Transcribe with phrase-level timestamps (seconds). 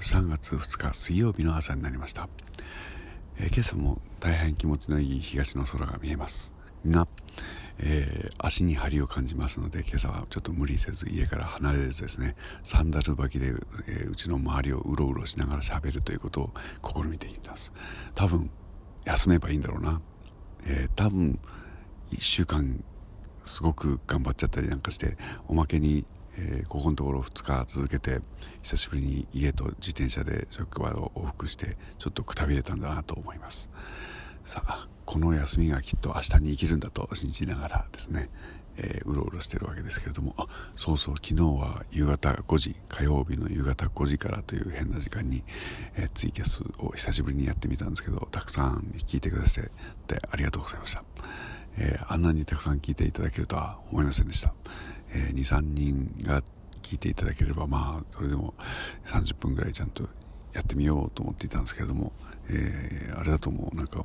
[0.00, 2.28] 3月2日水曜日の朝になりました、
[3.36, 6.54] えー、今朝も大変気持ちのいい東の空が見えます。
[6.86, 7.08] が、
[7.78, 13.48] えー、足に張りを感じますので今朝はちょっと無理せず家から離れずですねサンダル履きで、
[13.88, 16.50] えー、うちの周りをうろうろしながら喋るということを
[16.82, 17.72] 試みています。
[18.14, 18.50] 多分
[19.04, 20.00] 休めばいいんだろうな、
[20.64, 21.38] えー、多分
[22.12, 22.84] 1週間
[23.44, 25.16] すごく頑張っちゃったりなんかして
[25.48, 26.04] おまけに
[26.38, 28.20] えー、ここのところ2日続けて
[28.62, 33.70] 久しぶりに家と自転車で職場を往復してちょっとくたびれたんだなと思います。
[34.44, 38.30] さあこの休みがきっと明日に生きるんだと信じながらですね、
[38.76, 40.34] えー、うろうろしてるわけですけれども。
[40.76, 45.42] そうそう昨日は夕方5時火曜日の夕方5時からという変な時間に、
[45.96, 49.64] えー、ツイキャスを久しぶりにやってみたんですけどたくさん聞いてくださっ
[50.06, 51.02] てありがとうございました、
[51.78, 54.54] えー、あんなにたくさん聞いていただけるとは思いませんでした。
[55.12, 56.42] えー、23人が
[56.82, 58.54] 聞いていただければまあそれでも
[59.06, 60.04] 30分ぐらいちゃんと
[60.52, 62.12] やってみようと思っていたんですけれども、
[62.48, 64.04] えー、あれだともうなんか1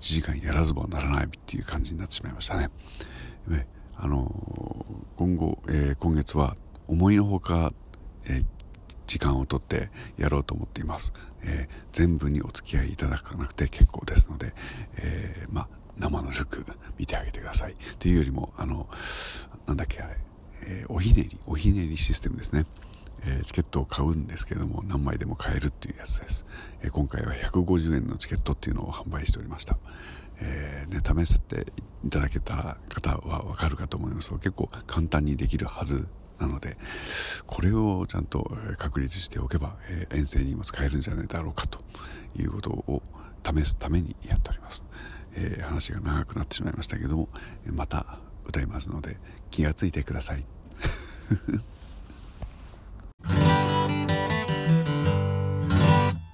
[0.00, 2.70] 時間やらずばならないっていう感じになってしまいましたね。
[3.48, 6.56] ねあの今後、えー、今月は
[6.88, 7.72] 思いのほか、
[8.26, 8.42] え、
[9.06, 14.54] 時間をとってやろうと思っています、え、全部にお付き合いいただかなくて結構ですので、
[14.96, 16.64] え、まあ生のルック
[16.98, 17.72] 見てあげてください。
[17.72, 18.88] っていうよりもあの
[19.66, 20.16] なんだっけあれ。
[20.62, 22.66] えー、おひねりおひねりシステムですね、
[23.24, 26.46] えー、チケットを買うんですけども何枚でも買えるっていうやつです、
[26.82, 29.78] えー、今回は150円のチケットっていうのを販売しておりました、
[30.40, 31.66] えーね、試して
[32.04, 36.78] いただけた方はわかるかと思いますが結構簡単にできるはずなので
[37.46, 41.80] これをちゃんと確立しておけば、え遠征にも使えるんじゃないだろうかと
[42.34, 43.02] いうことを
[43.44, 44.82] 試すためにやっております、
[45.34, 47.28] えー、話が長くなってしまいましたけども
[47.66, 49.16] また歌いますので
[49.50, 50.44] 気がついてください。